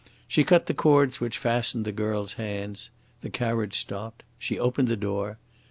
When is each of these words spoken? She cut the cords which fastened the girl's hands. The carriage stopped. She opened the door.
She 0.27 0.43
cut 0.43 0.65
the 0.65 0.73
cords 0.73 1.19
which 1.19 1.37
fastened 1.37 1.85
the 1.85 1.91
girl's 1.91 2.33
hands. 2.33 2.89
The 3.21 3.29
carriage 3.29 3.77
stopped. 3.77 4.23
She 4.39 4.57
opened 4.57 4.87
the 4.87 4.97
door. 4.97 5.37